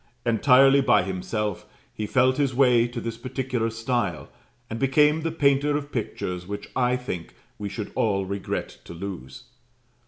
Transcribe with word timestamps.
Entirely 0.25 0.81
by 0.81 1.03
himself, 1.03 1.67
he 1.93 2.07
felt 2.07 2.37
his 2.37 2.55
way 2.55 2.87
to 2.87 2.99
this 2.99 3.17
particular 3.17 3.69
style, 3.69 4.29
and 4.67 4.79
became 4.79 5.21
the 5.21 5.31
painter 5.31 5.77
of 5.77 5.91
pictures 5.91 6.47
which 6.47 6.67
I 6.75 6.95
think 6.95 7.35
we 7.59 7.69
should 7.69 7.91
all 7.93 8.25
regret 8.25 8.79
to 8.85 8.95
lose. 8.95 9.43